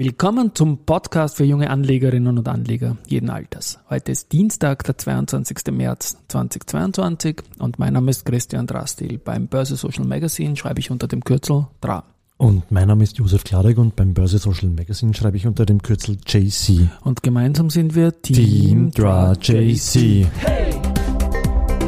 Willkommen 0.00 0.54
zum 0.54 0.84
Podcast 0.84 1.38
für 1.38 1.44
junge 1.44 1.70
Anlegerinnen 1.70 2.38
und 2.38 2.46
Anleger 2.46 2.96
jeden 3.08 3.30
Alters. 3.30 3.80
Heute 3.90 4.12
ist 4.12 4.30
Dienstag, 4.30 4.84
der 4.84 4.96
22. 4.96 5.72
März 5.72 6.16
2022 6.28 7.42
und 7.58 7.80
mein 7.80 7.94
Name 7.94 8.12
ist 8.12 8.24
Christian 8.24 8.68
Drastil. 8.68 9.18
Beim 9.18 9.48
Börse 9.48 9.74
Social 9.74 10.04
Magazine 10.04 10.54
schreibe 10.54 10.78
ich 10.78 10.92
unter 10.92 11.08
dem 11.08 11.24
Kürzel 11.24 11.66
DRA. 11.80 12.04
Und 12.36 12.70
mein 12.70 12.86
Name 12.86 13.02
ist 13.02 13.18
Josef 13.18 13.42
Klarek 13.42 13.76
und 13.76 13.96
beim 13.96 14.14
Börse 14.14 14.38
Social 14.38 14.68
Magazine 14.68 15.14
schreibe 15.14 15.36
ich 15.36 15.48
unter 15.48 15.66
dem 15.66 15.82
Kürzel 15.82 16.16
JC. 16.24 16.88
Und 17.02 17.24
gemeinsam 17.24 17.68
sind 17.68 17.96
wir 17.96 18.22
Team, 18.22 18.36
Team 18.36 18.90
DRA 18.92 19.32
JC. 19.32 20.28
Hey! 20.38 20.80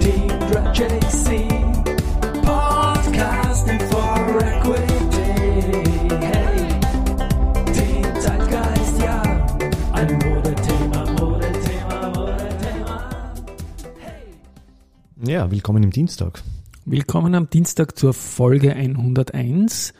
Team 0.01 0.29
DRA 0.51 0.73
JC. 0.73 1.51
Ja, 15.23 15.51
willkommen 15.51 15.83
im 15.83 15.91
Dienstag. 15.91 16.43
Willkommen 16.87 17.35
am 17.35 17.51
Dienstag 17.51 17.99
zur 17.99 18.15
Folge 18.15 18.75
101, 18.75 19.93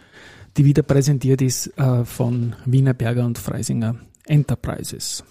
die 0.57 0.65
wieder 0.65 0.83
präsentiert 0.83 1.43
ist 1.43 1.79
äh, 1.79 2.07
von 2.07 2.57
Wiener 2.65 2.95
Berger 2.95 3.27
und 3.27 3.39
Freisinger 3.39 3.97
Enterprises. 4.25 5.23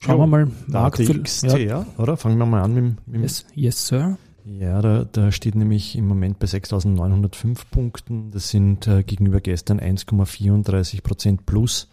Schauen 0.00 0.16
jo, 0.16 0.22
wir 0.22 0.26
mal, 0.26 0.50
Markt 0.66 0.98
ja. 0.98 1.56
ja, 1.58 1.86
oder? 1.96 2.16
Fangen 2.16 2.38
wir 2.38 2.46
mal 2.46 2.62
an 2.62 2.74
mit, 2.74 3.06
mit 3.06 3.22
yes, 3.22 3.46
yes, 3.54 3.86
Sir. 3.86 4.18
Ja, 4.44 4.82
da, 4.82 5.04
da 5.04 5.30
steht 5.30 5.54
nämlich 5.54 5.96
im 5.96 6.08
Moment 6.08 6.40
bei 6.40 6.46
6.905 6.46 7.60
Punkten. 7.70 8.32
Das 8.32 8.48
sind 8.48 8.88
äh, 8.88 9.04
gegenüber 9.04 9.40
gestern 9.40 9.78
1,34 9.78 11.02
Prozent 11.02 11.46
plus. 11.46 11.88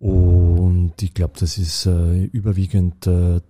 Und 0.00 0.94
ich 1.00 1.14
glaube, 1.14 1.34
das 1.38 1.56
ist 1.56 1.86
äh, 1.86 2.24
überwiegend 2.24 3.06
äh, 3.06 3.40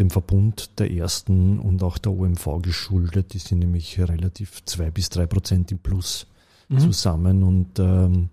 dem 0.00 0.10
Verbund 0.10 0.78
der 0.78 0.90
ersten 0.90 1.58
und 1.58 1.82
auch 1.82 1.98
der 1.98 2.12
OMV 2.12 2.62
geschuldet. 2.62 3.34
Die 3.34 3.38
sind 3.38 3.60
nämlich 3.60 3.98
relativ 4.00 4.64
zwei 4.64 4.90
bis 4.90 5.10
drei 5.10 5.26
Prozent 5.26 5.70
im 5.70 5.78
Plus 5.78 6.26
mhm. 6.68 6.78
zusammen. 6.80 7.42
Und 7.42 7.78
ähm, 7.78 8.30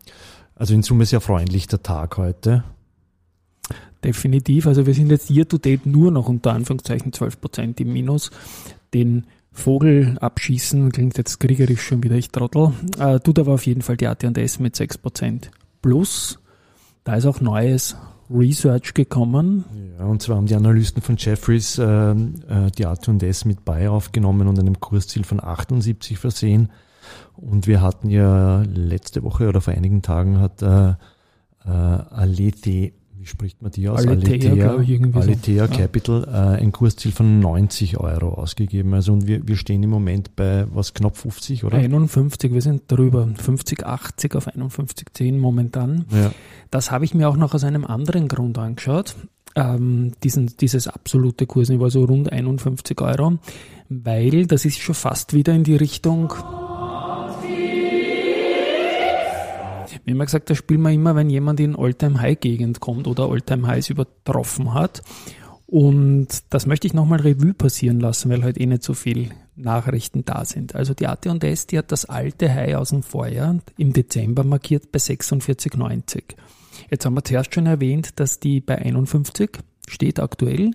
also 0.55 0.73
in 0.73 0.81
Summe 0.81 1.05
sehr 1.05 1.21
freundlich 1.21 1.67
der 1.67 1.83
Tag 1.83 2.17
heute. 2.17 2.63
Definitiv. 4.03 4.67
Also 4.67 4.85
wir 4.85 4.93
sind 4.93 5.11
jetzt 5.11 5.29
year 5.29 5.47
to 5.47 5.57
date 5.57 5.85
nur 5.85 6.11
noch 6.11 6.29
unter 6.29 6.53
Anführungszeichen 6.53 7.13
12 7.13 7.41
Prozent 7.41 7.79
im 7.79 7.91
Minus. 7.93 8.31
Den 8.93 9.25
Vogel 9.51 10.17
abschießen 10.19 10.91
klingt 10.91 11.17
jetzt 11.17 11.39
kriegerisch 11.39 11.81
schon 11.81 12.03
wieder, 12.03 12.15
ich 12.15 12.29
trottel. 12.29 12.73
Äh, 12.99 13.19
tut 13.19 13.39
aber 13.39 13.53
auf 13.53 13.65
jeden 13.65 13.81
Fall 13.81 13.97
die 13.97 14.07
AT&S 14.07 14.59
mit 14.59 14.75
6 14.75 14.99
Prozent 14.99 15.51
plus. 15.81 16.39
Da 17.03 17.15
ist 17.15 17.25
auch 17.25 17.41
Neues 17.41 17.97
Research 18.29 18.93
gekommen. 18.93 19.65
Ja, 19.97 20.05
und 20.05 20.21
zwar 20.21 20.37
haben 20.37 20.47
die 20.47 20.55
Analysten 20.55 21.01
von 21.01 21.15
Jeffries 21.17 21.77
äh, 21.77 22.11
äh 22.11 22.71
die 22.77 22.85
AT&S 22.85 23.45
mit 23.45 23.65
Buy 23.65 23.87
aufgenommen 23.87 24.47
und 24.47 24.59
einem 24.59 24.79
Kursziel 24.79 25.23
von 25.23 25.43
78 25.43 26.17
versehen. 26.17 26.69
Und 27.35 27.67
wir 27.67 27.81
hatten 27.81 28.09
ja 28.09 28.63
letzte 28.63 29.23
Woche 29.23 29.47
oder 29.47 29.61
vor 29.61 29.73
einigen 29.73 30.01
Tagen 30.01 30.39
hat 30.39 30.61
äh, 30.61 30.95
äh, 31.65 31.99
spricht 33.27 33.61
man 33.61 33.71
die 33.71 33.87
aus? 33.89 34.05
Aletea, 34.05 34.69
Aletea, 35.13 35.67
so. 35.67 35.73
Capital, 35.73 36.27
ja. 36.27 36.53
äh, 36.55 36.61
ein 36.61 36.71
Kursziel 36.71 37.11
von 37.11 37.39
90 37.39 37.99
Euro 37.99 38.29
ausgegeben. 38.29 38.93
Also 38.93 39.13
und 39.13 39.27
wir, 39.27 39.47
wir 39.47 39.55
stehen 39.55 39.83
im 39.83 39.89
Moment 39.89 40.35
bei 40.35 40.65
was 40.73 40.93
knapp 40.93 41.17
50, 41.17 41.63
oder? 41.63 41.77
51, 41.77 42.53
wir 42.53 42.61
sind 42.61 42.83
drüber. 42.87 43.27
50, 43.35 43.85
80 43.85 44.35
auf 44.35 44.47
51, 44.47 45.07
10 45.13 45.39
momentan. 45.39 46.05
Ja. 46.11 46.31
Das 46.71 46.91
habe 46.91 47.05
ich 47.05 47.13
mir 47.13 47.29
auch 47.29 47.37
noch 47.37 47.53
aus 47.53 47.63
einem 47.63 47.85
anderen 47.85 48.27
Grund 48.27 48.57
angeschaut. 48.57 49.15
Ähm, 49.55 50.11
diesen, 50.23 50.55
dieses 50.59 50.87
absolute 50.87 51.45
Kursniveau, 51.47 51.85
also 51.85 52.03
rund 52.05 52.31
51 52.31 52.99
Euro, 53.01 53.39
weil 53.89 54.45
das 54.45 54.65
ist 54.65 54.79
schon 54.79 54.95
fast 54.95 55.33
wieder 55.33 55.53
in 55.53 55.63
die 55.63 55.75
Richtung 55.75 56.33
Wie 60.07 60.11
immer 60.11 60.23
gesagt, 60.23 60.49
das 60.49 60.57
spielt 60.57 60.79
man 60.79 60.93
immer, 60.93 61.17
wenn 61.17 61.29
jemand 61.29 61.59
in 61.59 61.75
All-Time-High-Gegend 61.75 62.79
kommt 62.79 63.07
oder 63.07 63.29
All-Time-Highs 63.29 63.89
übertroffen 63.89 64.73
hat. 64.73 65.01
Und 65.65 66.29
das 66.49 66.65
möchte 66.65 66.87
ich 66.87 66.93
nochmal 66.93 67.19
Revue 67.19 67.53
passieren 67.53 67.99
lassen, 67.99 68.29
weil 68.29 68.45
heute 68.45 68.61
eh 68.61 68.67
nicht 68.67 68.83
so 68.83 68.93
viel 68.93 69.31
Nachrichten 69.57 70.23
da 70.23 70.45
sind. 70.45 70.75
Also 70.75 70.93
die 70.93 71.07
AT&S, 71.07 71.67
die 71.67 71.77
hat 71.77 71.91
das 71.91 72.05
alte 72.05 72.49
High 72.49 72.75
aus 72.75 72.91
dem 72.91 73.03
Vorjahr 73.03 73.57
im 73.75 73.91
Dezember 73.91 74.45
markiert 74.45 74.93
bei 74.93 74.99
46,90. 74.99 76.23
Jetzt 76.89 77.05
haben 77.05 77.15
wir 77.15 77.25
zuerst 77.25 77.53
schon 77.53 77.65
erwähnt, 77.65 78.17
dass 78.21 78.39
die 78.39 78.61
bei 78.61 78.77
51 78.77 79.59
steht 79.89 80.21
aktuell. 80.21 80.71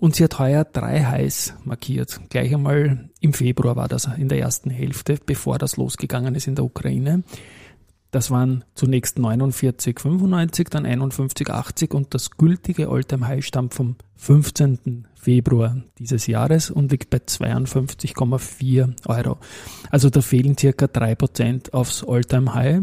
Und 0.00 0.16
sie 0.16 0.24
hat 0.24 0.38
heuer 0.38 0.64
drei 0.64 1.02
Highs 1.04 1.54
markiert. 1.64 2.20
Gleich 2.28 2.54
einmal 2.54 3.08
im 3.20 3.32
Februar 3.32 3.76
war 3.76 3.88
das 3.88 4.06
in 4.18 4.28
der 4.28 4.38
ersten 4.38 4.68
Hälfte, 4.68 5.16
bevor 5.24 5.56
das 5.56 5.78
losgegangen 5.78 6.34
ist 6.34 6.46
in 6.46 6.56
der 6.56 6.66
Ukraine. 6.66 7.22
Das 8.10 8.30
waren 8.30 8.64
zunächst 8.74 9.18
49,95, 9.18 10.68
dann 10.70 10.84
51,80 10.86 11.94
und 11.94 12.12
das 12.12 12.32
gültige 12.32 12.88
Alltime 12.88 13.26
High 13.26 13.44
stammt 13.44 13.74
vom 13.74 13.96
15. 14.16 15.06
Februar 15.14 15.76
dieses 15.98 16.26
Jahres 16.26 16.70
und 16.70 16.90
liegt 16.90 17.10
bei 17.10 17.18
52,4 17.18 18.94
Euro. 19.06 19.38
Also 19.90 20.10
da 20.10 20.22
fehlen 20.22 20.56
circa 20.58 20.86
drei 20.86 21.14
Prozent 21.14 21.72
aufs 21.72 22.02
Alltime 22.02 22.54
High 22.54 22.82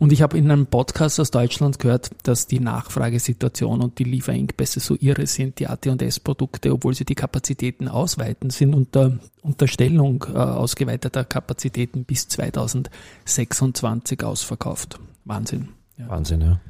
und 0.00 0.12
ich 0.12 0.22
habe 0.22 0.38
in 0.38 0.50
einem 0.50 0.66
Podcast 0.66 1.20
aus 1.20 1.30
Deutschland 1.30 1.78
gehört, 1.78 2.10
dass 2.22 2.46
die 2.46 2.58
Nachfragesituation 2.58 3.82
und 3.82 3.98
die 3.98 4.04
Lieferengpässe 4.04 4.80
so 4.80 4.96
irre 4.98 5.26
sind, 5.26 5.58
die 5.58 5.66
AT&S-Produkte, 5.68 6.72
obwohl 6.72 6.94
sie 6.94 7.04
die 7.04 7.14
Kapazitäten 7.14 7.86
ausweiten, 7.86 8.48
sind 8.48 8.74
unter 8.74 9.18
Unterstellung 9.42 10.24
äh, 10.32 10.38
ausgeweiteter 10.38 11.24
Kapazitäten 11.24 12.04
bis 12.04 12.28
2026 12.28 14.24
ausverkauft. 14.24 14.98
Wahnsinn. 15.26 15.68
Ja. 15.98 16.08
Wahnsinn, 16.08 16.40
ja. 16.40 16.60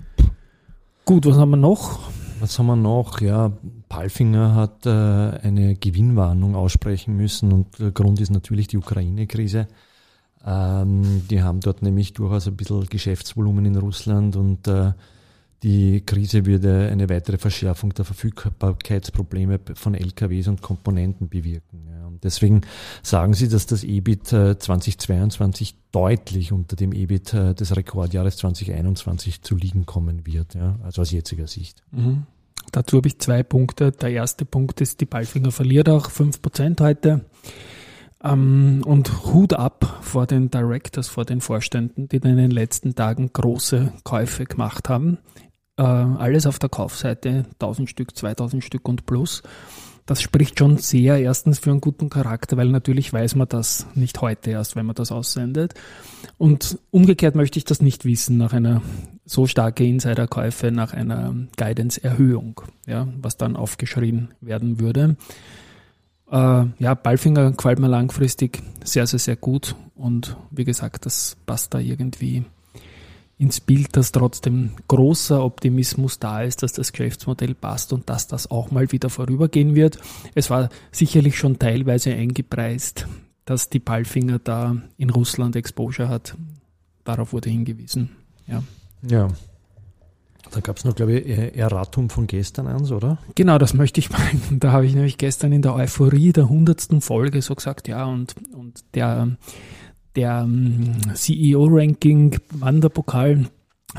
Gut, 1.04 1.24
was 1.24 1.36
haben 1.36 1.50
wir 1.50 1.56
noch? 1.56 2.00
Was 2.40 2.58
haben 2.58 2.66
wir 2.66 2.74
noch? 2.74 3.20
Ja, 3.20 3.52
Palfinger 3.88 4.56
hat 4.56 4.86
äh, 4.86 4.90
eine 4.90 5.76
Gewinnwarnung 5.76 6.56
aussprechen 6.56 7.16
müssen 7.16 7.52
und 7.52 7.78
der 7.78 7.92
Grund 7.92 8.20
ist 8.20 8.30
natürlich 8.30 8.66
die 8.66 8.78
Ukraine-Krise. 8.78 9.68
Ähm, 10.44 11.22
die 11.28 11.42
haben 11.42 11.60
dort 11.60 11.82
nämlich 11.82 12.12
durchaus 12.12 12.46
ein 12.46 12.56
bisschen 12.56 12.86
Geschäftsvolumen 12.86 13.66
in 13.66 13.76
Russland 13.76 14.36
und 14.36 14.66
äh, 14.68 14.92
die 15.62 16.00
Krise 16.00 16.46
würde 16.46 16.88
eine 16.90 17.10
weitere 17.10 17.36
Verschärfung 17.36 17.92
der 17.92 18.06
Verfügbarkeitsprobleme 18.06 19.60
von 19.74 19.94
LKWs 19.94 20.48
und 20.48 20.62
Komponenten 20.62 21.28
bewirken. 21.28 21.86
Ja. 21.86 22.06
Und 22.06 22.24
deswegen 22.24 22.62
sagen 23.02 23.34
sie, 23.34 23.48
dass 23.48 23.66
das 23.66 23.84
EBIT 23.84 24.32
äh, 24.32 24.58
2022 24.58 25.76
deutlich 25.92 26.52
unter 26.52 26.76
dem 26.76 26.92
EBIT 26.92 27.34
äh, 27.34 27.54
des 27.54 27.76
Rekordjahres 27.76 28.38
2021 28.38 29.42
zu 29.42 29.54
liegen 29.54 29.84
kommen 29.84 30.26
wird, 30.26 30.54
ja. 30.54 30.78
also 30.82 31.02
aus 31.02 31.10
jetziger 31.10 31.46
Sicht. 31.46 31.82
Mhm. 31.90 32.24
Dazu 32.72 32.96
habe 32.98 33.08
ich 33.08 33.18
zwei 33.18 33.42
Punkte. 33.42 33.92
Der 33.92 34.10
erste 34.10 34.44
Punkt 34.46 34.80
ist, 34.80 35.00
die 35.00 35.06
Balfinger 35.06 35.50
verliert 35.50 35.88
auch 35.88 36.08
5% 36.08 36.80
heute. 36.80 37.24
Ähm, 38.22 38.82
und 38.84 39.24
Hut 39.26 39.54
ab 39.54 39.98
vor 40.02 40.26
den 40.26 40.50
Directors, 40.50 41.08
vor 41.08 41.24
den 41.24 41.40
Vorständen, 41.40 42.08
die 42.08 42.16
in 42.16 42.36
den 42.36 42.50
letzten 42.50 42.94
Tagen 42.94 43.30
große 43.32 43.92
Käufe 44.04 44.44
gemacht 44.44 44.88
haben. 44.88 45.18
Äh, 45.76 45.82
alles 45.82 46.46
auf 46.46 46.58
der 46.58 46.68
Kaufseite, 46.68 47.46
1000 47.54 47.88
Stück, 47.88 48.16
2000 48.16 48.62
Stück 48.62 48.88
und 48.88 49.06
plus. 49.06 49.42
Das 50.06 50.22
spricht 50.22 50.58
schon 50.58 50.76
sehr 50.78 51.18
erstens 51.18 51.60
für 51.60 51.70
einen 51.70 51.80
guten 51.80 52.10
Charakter, 52.10 52.56
weil 52.56 52.68
natürlich 52.68 53.12
weiß 53.12 53.36
man 53.36 53.46
das 53.48 53.86
nicht 53.94 54.20
heute 54.20 54.50
erst, 54.50 54.74
wenn 54.74 54.84
man 54.84 54.96
das 54.96 55.12
aussendet. 55.12 55.74
Und 56.36 56.78
umgekehrt 56.90 57.36
möchte 57.36 57.58
ich 57.58 57.64
das 57.64 57.80
nicht 57.80 58.04
wissen 58.04 58.36
nach 58.36 58.52
einer 58.52 58.82
so 59.24 59.46
starke 59.46 59.84
Insiderkäufe, 59.84 60.72
nach 60.72 60.94
einer 60.94 61.34
Guidance-Erhöhung, 61.56 62.60
ja, 62.86 63.06
was 63.22 63.36
dann 63.36 63.54
aufgeschrieben 63.54 64.34
werden 64.40 64.80
würde. 64.80 65.16
Äh, 66.30 66.66
ja, 66.78 66.94
Ballfinger 66.94 67.52
gefällt 67.52 67.78
mir 67.78 67.88
langfristig 67.88 68.62
sehr, 68.84 69.06
sehr, 69.06 69.18
sehr 69.18 69.36
gut. 69.36 69.74
Und 69.94 70.36
wie 70.50 70.64
gesagt, 70.64 71.06
das 71.06 71.36
passt 71.46 71.74
da 71.74 71.78
irgendwie 71.78 72.44
ins 73.38 73.60
Bild, 73.60 73.96
dass 73.96 74.12
trotzdem 74.12 74.72
großer 74.88 75.42
Optimismus 75.42 76.18
da 76.18 76.42
ist, 76.42 76.62
dass 76.62 76.72
das 76.72 76.92
Geschäftsmodell 76.92 77.54
passt 77.54 77.92
und 77.92 78.08
dass 78.10 78.26
das 78.26 78.50
auch 78.50 78.70
mal 78.70 78.92
wieder 78.92 79.08
vorübergehen 79.08 79.74
wird. 79.74 79.98
Es 80.34 80.50
war 80.50 80.68
sicherlich 80.92 81.38
schon 81.38 81.58
teilweise 81.58 82.12
eingepreist, 82.12 83.08
dass 83.46 83.70
die 83.70 83.78
Ballfinger 83.78 84.38
da 84.38 84.76
in 84.98 85.10
Russland 85.10 85.56
Exposure 85.56 86.08
hat. 86.08 86.36
Darauf 87.04 87.32
wurde 87.32 87.48
hingewiesen. 87.48 88.10
Ja. 88.46 88.62
Ja, 89.02 89.28
da 90.50 90.60
gab 90.60 90.76
es 90.76 90.84
noch, 90.84 90.94
glaube 90.94 91.18
ich, 91.18 91.56
Erratum 91.56 92.10
von 92.10 92.26
gestern 92.26 92.66
eins, 92.66 92.90
oder? 92.90 93.18
Genau, 93.34 93.58
das 93.58 93.74
möchte 93.74 94.00
ich 94.00 94.08
bringen. 94.08 94.58
Da 94.60 94.72
habe 94.72 94.86
ich 94.86 94.94
nämlich 94.94 95.18
gestern 95.18 95.52
in 95.52 95.62
der 95.62 95.74
Euphorie 95.74 96.32
der 96.32 96.48
hundertsten 96.48 97.00
Folge 97.00 97.42
so 97.42 97.54
gesagt, 97.54 97.88
ja, 97.88 98.04
und, 98.04 98.34
und 98.52 98.80
der, 98.94 99.36
der 100.16 100.42
ähm, 100.44 100.96
CEO-Ranking 101.14 102.38
Wanderpokal 102.52 103.46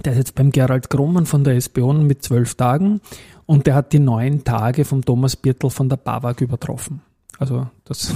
der 0.05 0.13
ist 0.13 0.19
jetzt 0.19 0.35
beim 0.35 0.51
Gerald 0.51 0.89
Grumman 0.89 1.25
von 1.25 1.43
der 1.43 1.59
SBO 1.59 1.91
mit 1.93 2.23
zwölf 2.23 2.55
Tagen 2.55 3.01
und 3.45 3.67
der 3.67 3.75
hat 3.75 3.93
die 3.93 3.99
neun 3.99 4.43
Tage 4.43 4.85
vom 4.85 5.03
Thomas 5.03 5.35
Birtel 5.35 5.69
von 5.69 5.89
der 5.89 5.97
BAWAG 5.97 6.41
übertroffen. 6.41 7.01
Also 7.41 7.67
das, 7.85 8.13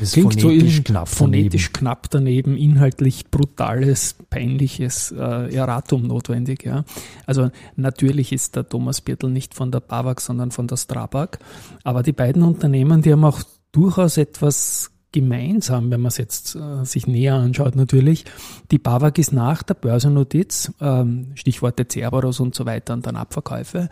das 0.00 0.12
klingt 0.14 0.40
so 0.40 0.48
knapp 0.82 1.08
phonetisch 1.08 1.70
daneben. 1.70 1.78
knapp 1.78 2.10
daneben, 2.10 2.56
inhaltlich 2.56 3.30
brutales, 3.30 4.16
peinliches 4.30 5.12
äh, 5.12 5.54
Erratum 5.54 6.08
notwendig. 6.08 6.64
Ja. 6.64 6.84
Also 7.24 7.52
natürlich 7.76 8.32
ist 8.32 8.56
der 8.56 8.68
Thomas 8.68 9.00
Birtel 9.00 9.30
nicht 9.30 9.54
von 9.54 9.70
der 9.70 9.78
BAWAG, 9.78 10.20
sondern 10.20 10.50
von 10.50 10.66
der 10.66 10.76
Strabag. 10.76 11.38
Aber 11.84 12.02
die 12.02 12.10
beiden 12.10 12.42
Unternehmen, 12.42 13.00
die 13.00 13.12
haben 13.12 13.24
auch 13.24 13.42
durchaus 13.70 14.16
etwas 14.16 14.90
gemeinsam, 15.14 15.92
wenn 15.92 16.00
man 16.00 16.08
es 16.08 16.18
jetzt 16.18 16.56
äh, 16.56 16.84
sich 16.84 17.06
näher 17.06 17.36
anschaut 17.36 17.76
natürlich. 17.76 18.24
Die 18.72 18.78
BAWAG 18.78 19.16
ist 19.18 19.32
nach 19.32 19.62
der 19.62 19.74
Börsennotiz, 19.74 20.72
ähm, 20.80 21.28
Stichworte 21.36 21.86
Cerberus 21.88 22.40
und 22.40 22.56
so 22.56 22.66
weiter 22.66 22.94
und 22.94 23.06
dann 23.06 23.14
Abverkäufe, 23.14 23.88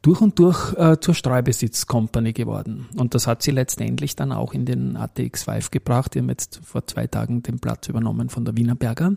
durch 0.00 0.22
und 0.22 0.38
durch 0.38 0.72
äh, 0.78 0.98
zur 0.98 1.14
Streubesitz-Company 1.14 2.32
geworden. 2.32 2.88
Und 2.96 3.14
das 3.14 3.26
hat 3.26 3.42
sie 3.42 3.50
letztendlich 3.50 4.16
dann 4.16 4.32
auch 4.32 4.54
in 4.54 4.64
den 4.64 4.96
ATX 4.96 5.44
5 5.44 5.70
gebracht. 5.70 6.14
Die 6.14 6.20
haben 6.20 6.30
jetzt 6.30 6.60
vor 6.64 6.86
zwei 6.86 7.06
Tagen 7.06 7.42
den 7.42 7.60
Platz 7.60 7.88
übernommen 7.88 8.30
von 8.30 8.46
der 8.46 8.56
Wienerberger. 8.56 9.12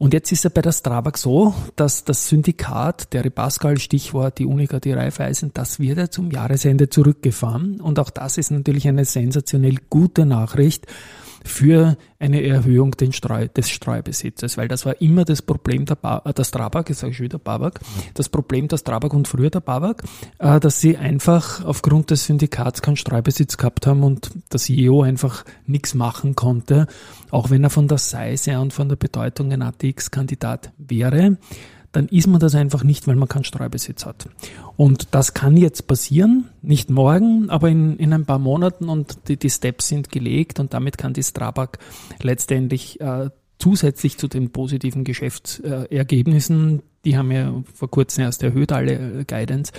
Und 0.00 0.14
jetzt 0.14 0.32
ist 0.32 0.46
er 0.46 0.50
bei 0.50 0.62
der 0.62 0.72
Strabag 0.72 1.18
so, 1.18 1.52
dass 1.76 2.04
das 2.04 2.26
Syndikat, 2.26 3.12
der 3.12 3.28
Pascal, 3.28 3.78
Stichwort 3.78 4.38
die 4.38 4.46
Unica, 4.46 4.80
die 4.80 4.92
Raiffeisen, 4.92 5.50
das 5.52 5.78
wird 5.78 5.98
er 5.98 6.10
zum 6.10 6.30
Jahresende 6.30 6.88
zurückgefahren. 6.88 7.82
Und 7.82 7.98
auch 7.98 8.08
das 8.08 8.38
ist 8.38 8.50
natürlich 8.50 8.88
eine 8.88 9.04
sensationell 9.04 9.76
gute 9.90 10.24
Nachricht, 10.24 10.86
für 11.44 11.96
eine 12.18 12.42
Erhöhung 12.42 12.92
des 12.92 13.70
Streubesitzes, 13.70 14.56
weil 14.56 14.68
das 14.68 14.84
war 14.84 15.00
immer 15.00 15.24
das 15.24 15.42
Problem 15.42 15.86
der, 15.86 15.94
ba 15.94 16.22
äh, 16.24 16.32
der 16.32 16.44
Strabag, 16.44 16.90
ich 16.90 16.98
sage 16.98 17.14
schon 17.14 17.24
wieder 17.24 17.38
Babak, 17.38 17.80
das 18.14 18.28
Problem 18.28 18.68
der 18.68 18.76
Strabag 18.76 19.14
und 19.14 19.28
früher 19.28 19.50
der 19.50 19.60
Babak, 19.60 20.04
äh, 20.38 20.60
dass 20.60 20.80
sie 20.80 20.96
einfach 20.96 21.64
aufgrund 21.64 22.10
des 22.10 22.26
Syndikats 22.26 22.82
keinen 22.82 22.96
Streubesitz 22.96 23.56
gehabt 23.56 23.86
haben 23.86 24.02
und 24.02 24.30
der 24.52 24.60
CEO 24.60 25.02
einfach 25.02 25.44
nichts 25.66 25.94
machen 25.94 26.34
konnte, 26.36 26.86
auch 27.30 27.50
wenn 27.50 27.64
er 27.64 27.70
von 27.70 27.88
der 27.88 27.98
Size 27.98 28.58
und 28.60 28.72
von 28.72 28.88
der 28.88 28.96
Bedeutung 28.96 29.52
ein 29.52 29.62
ATX-Kandidat 29.62 30.72
wäre 30.78 31.38
dann 31.92 32.06
ist 32.06 32.28
man 32.28 32.40
das 32.40 32.54
einfach 32.54 32.84
nicht, 32.84 33.06
weil 33.06 33.16
man 33.16 33.28
keinen 33.28 33.44
Streubesitz 33.44 34.06
hat. 34.06 34.28
Und 34.76 35.08
das 35.12 35.34
kann 35.34 35.56
jetzt 35.56 35.86
passieren, 35.86 36.48
nicht 36.62 36.88
morgen, 36.90 37.50
aber 37.50 37.68
in, 37.68 37.96
in 37.96 38.12
ein 38.12 38.26
paar 38.26 38.38
Monaten 38.38 38.88
und 38.88 39.28
die, 39.28 39.36
die 39.36 39.50
Steps 39.50 39.88
sind 39.88 40.10
gelegt 40.10 40.60
und 40.60 40.72
damit 40.72 40.98
kann 40.98 41.12
die 41.12 41.22
Strabag 41.22 41.78
letztendlich 42.22 43.00
äh, 43.00 43.30
zusätzlich 43.58 44.18
zu 44.18 44.28
den 44.28 44.50
positiven 44.50 45.04
Geschäftsergebnissen, 45.04 46.82
die 47.04 47.16
haben 47.16 47.32
ja 47.32 47.52
vor 47.74 47.90
kurzem 47.90 48.24
erst 48.24 48.42
erhöht, 48.42 48.72
alle 48.72 49.20
äh, 49.20 49.24
Guidance, 49.24 49.72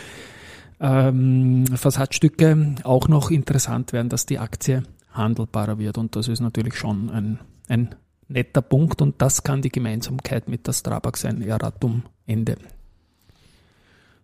ähm, 0.81 1.65
Versatzstücke 1.67 2.75
auch 2.83 3.07
noch 3.07 3.31
interessant 3.31 3.93
werden, 3.93 4.09
dass 4.09 4.25
die 4.25 4.39
Aktie 4.39 4.83
handelbarer 5.11 5.77
wird. 5.77 5.97
Und 5.97 6.15
das 6.15 6.27
ist 6.27 6.39
natürlich 6.41 6.75
schon 6.75 7.09
ein, 7.09 7.39
ein 7.67 7.95
netter 8.31 8.61
Punkt 8.61 9.01
und 9.01 9.21
das 9.21 9.43
kann 9.43 9.61
die 9.61 9.69
Gemeinsamkeit 9.69 10.47
mit 10.47 10.67
der 10.67 10.73
Strabag 10.73 11.17
sein, 11.17 11.41
Erratum 11.41 12.03
Ende. 12.25 12.57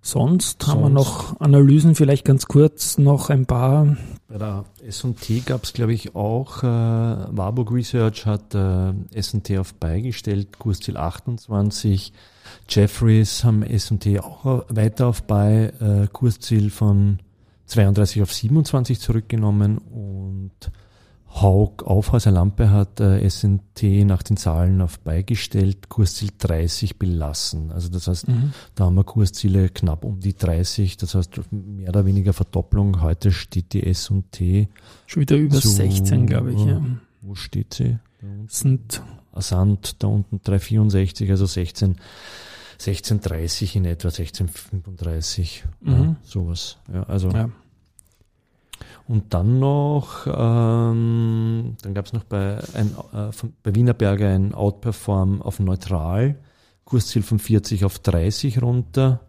Sonst, 0.02 0.64
Sonst 0.64 0.68
haben 0.68 0.82
wir 0.84 0.90
noch 0.90 1.40
Analysen, 1.42 1.94
vielleicht 1.94 2.24
ganz 2.24 2.46
kurz 2.46 2.98
noch 2.98 3.30
ein 3.30 3.46
paar. 3.46 3.98
Bei 4.30 4.38
der 4.38 4.64
S&T 4.86 5.42
gab 5.42 5.66
es, 5.66 5.74
glaube 5.74 5.94
ich, 5.94 6.16
auch, 6.16 6.64
äh, 6.64 6.66
Warburg 6.66 7.72
Research 7.72 8.26
hat 8.26 8.56
äh, 8.56 8.94
S&T 9.14 9.58
auf 9.58 9.74
beigestellt, 9.74 10.60
Kursziel 10.60 10.96
28. 10.96 12.14
Jeffries 12.70 13.44
haben 13.44 13.64
S&T 13.64 14.20
auch 14.20 14.64
weiter 14.70 15.08
auf 15.08 15.24
bei, 15.24 15.74
äh, 15.82 16.08
Kursziel 16.08 16.70
von 16.70 17.20
32 17.66 18.22
auf 18.22 18.34
27 18.34 19.00
zurückgenommen 19.02 19.78
und 19.78 20.72
Haug 21.30 21.84
Aufhäuser 21.84 22.32
Lampe 22.32 22.72
hat 22.72 23.00
äh, 23.00 23.30
SNT 23.30 24.06
nach 24.06 24.24
den 24.24 24.38
Zahlen 24.38 24.82
auf 24.82 25.00
beigestellt, 25.00 25.90
Kursziel 25.90 26.30
30 26.38 26.98
belassen. 26.98 27.72
Also 27.72 27.90
das 27.90 28.08
heißt, 28.08 28.28
mhm. 28.28 28.54
da 28.76 28.86
haben 28.86 28.96
wir 28.96 29.04
Kursziele 29.04 29.70
knapp 29.70 30.04
um 30.04 30.20
die 30.20 30.36
30, 30.36 30.98
das 30.98 31.16
heißt 31.16 31.40
mehr 31.52 31.90
oder 31.90 32.06
weniger 32.06 32.34
Verdopplung. 32.34 33.02
Heute 33.02 33.32
steht 33.32 33.74
die 33.74 33.86
S&T 33.86 34.68
schon 35.06 35.22
wieder 35.22 35.36
über 35.36 35.60
so, 35.60 35.70
16, 35.70 36.26
glaube 36.26 36.54
ich. 36.54 36.66
Ja. 36.66 36.82
Wo 37.22 37.36
steht 37.36 37.74
sie? 37.74 38.00
Sind 38.48 39.02
Asant 39.32 40.02
da 40.02 40.08
unten 40.08 40.42
364, 40.44 41.30
also 41.30 41.46
16. 41.46 41.98
1630 42.80 43.76
in 43.76 43.86
etwa, 43.86 44.10
1635, 44.10 45.66
mhm. 45.82 45.92
ja, 45.92 46.16
sowas. 46.24 46.78
Ja, 46.94 47.04
also 47.04 47.30
ja. 47.30 47.50
Und 49.08 49.34
dann 49.34 49.60
noch, 49.60 50.28
ähm, 50.28 51.76
dann 51.82 51.94
gab 51.94 52.06
es 52.08 52.14
noch 52.14 52.26
bei, 52.26 52.58
ein, 52.74 52.94
äh, 53.14 53.32
von, 53.32 53.54
bei 53.64 53.74
Wienerberger 53.74 54.28
ein 54.28 54.54
Outperform 54.54 55.42
auf 55.42 55.60
neutral, 55.60 56.36
Kursziel 56.84 57.24
von 57.24 57.40
40 57.40 57.86
auf 57.86 58.00
30 58.00 58.62
runter. 58.62 59.22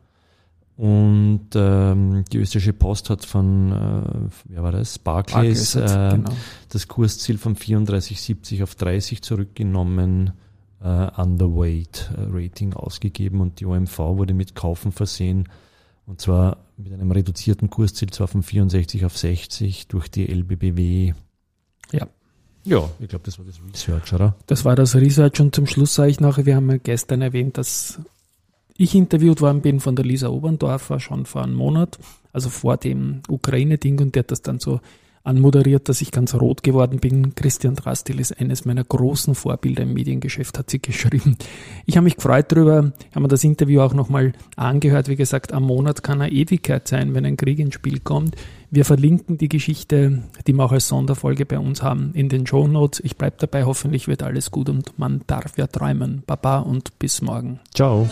Und 0.77 1.49
ähm, 1.55 2.25
die 2.33 2.39
österreichische 2.39 2.73
Post 2.73 3.11
hat 3.11 3.25
von, 3.25 3.73
äh, 3.73 4.31
wer 4.45 4.63
war 4.63 4.73
das? 4.73 4.99
Barclays, 4.99 5.75
äh, 5.75 6.11
genau. 6.13 6.31
das 6.69 6.87
Kursziel 6.87 7.39
von 7.39 7.57
34,70 7.57 8.63
auf 8.63 8.75
30 8.77 9.23
zurückgenommen, 9.23 10.33
äh, 10.81 11.11
Underweight 11.21 12.13
äh, 12.17 12.27
Rating 12.31 12.75
ausgegeben 12.75 13.41
und 13.41 13.59
die 13.59 13.67
OMV 13.67 13.99
wurde 13.99 14.35
mit 14.35 14.55
Kaufen 14.55 14.93
versehen. 14.93 15.49
Und 16.08 16.22
zwar 16.22 16.56
mit 16.78 16.90
einem 16.90 17.10
reduzierten 17.10 17.69
Kursziel 17.69 18.08
zwar 18.08 18.28
von 18.28 18.43
64 18.43 19.05
auf 19.05 19.19
60 19.19 19.88
durch 19.88 20.08
die 20.08 20.26
LBBW. 20.26 21.12
Ja. 21.93 22.08
Ja, 22.64 22.88
ich 22.99 23.08
glaube, 23.08 23.26
das 23.26 23.38
war 23.38 23.44
das 23.44 23.60
Research, 23.62 24.14
oder? 24.14 24.34
Das 24.46 24.64
war 24.64 24.75
das 24.75 24.94
Research 24.94 25.38
und 25.40 25.55
zum 25.55 25.66
Schluss 25.66 25.94
sage 25.94 26.10
ich 26.10 26.19
noch, 26.19 26.38
wir 26.38 26.56
haben 26.56 26.70
ja 26.70 26.78
gestern 26.78 27.20
erwähnt, 27.20 27.58
dass 27.58 28.00
ich 28.78 28.94
interviewt 28.94 29.43
worden 29.43 29.60
bin 29.60 29.81
von 29.81 29.96
der 29.96 30.05
Lisa 30.05 30.28
Oberndorfer 30.28 30.99
schon 30.99 31.26
vor 31.26 31.43
einem 31.43 31.55
Monat, 31.55 31.99
also 32.32 32.49
vor 32.49 32.78
dem 32.78 33.22
Ukraine-Ding 33.28 34.00
und 34.00 34.14
der 34.14 34.20
hat 34.20 34.31
das 34.31 34.40
dann 34.40 34.60
so 34.60 34.81
anmoderiert, 35.29 35.89
dass 35.89 36.01
ich 36.01 36.11
ganz 36.11 36.35
rot 36.35 36.63
geworden 36.63 36.99
bin. 36.99 37.35
Christian 37.35 37.77
Drastil 37.77 38.19
ist 38.19 38.41
eines 38.41 38.65
meiner 38.65 38.83
großen 38.83 39.35
Vorbilder 39.35 39.83
im 39.83 39.93
Mediengeschäft, 39.93 40.59
hat 40.59 40.71
sie 40.71 40.79
geschrieben. 40.83 41.37
Ich 41.87 41.97
habe 41.97 42.05
mich 42.05 42.17
gefreut 42.17 42.47
darüber, 42.51 42.93
haben 43.15 43.23
wir 43.23 43.29
das 43.29 43.45
Interview 43.45 43.81
auch 43.83 43.95
nochmal 43.95 44.33
angehört. 44.57 45.09
Wie 45.09 45.17
gesagt, 45.17 45.53
am 45.53 45.65
Monat 45.65 46.03
kann 46.03 46.23
eine 46.23 46.32
Ewigkeit 46.32 46.89
sein, 46.89 47.15
wenn 47.15 47.27
ein 47.27 47.37
Krieg 47.37 47.58
ins 47.58 47.75
Spiel 47.75 48.01
kommt. 48.01 48.37
Wir 48.70 48.85
verlinken 48.85 49.39
die 49.39 49.49
Geschichte, 49.49 50.25
die 50.47 50.53
wir 50.53 50.65
auch 50.65 50.73
als 50.73 50.89
Sonderfolge 50.89 51.47
bei 51.47 51.58
uns 51.58 51.82
haben, 51.82 52.11
in 52.15 52.29
den 52.29 52.47
Show 52.47 52.67
Notes. 52.67 53.01
Ich 53.01 53.17
bleibe 53.17 53.37
dabei, 53.39 53.65
hoffentlich 53.65 54.08
wird 54.08 54.23
alles 54.23 54.51
gut 54.51 54.69
und 54.69 54.99
man 54.99 55.23
darf 55.27 55.56
ja 55.56 55.67
träumen. 55.67 56.23
Baba 56.27 56.58
und 56.58 56.99
bis 56.99 57.23
morgen. 57.23 57.61
Ciao. 57.75 58.08